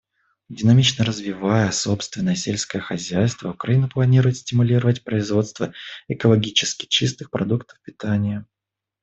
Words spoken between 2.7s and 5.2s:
хозяйство, Украина планирует стимулировать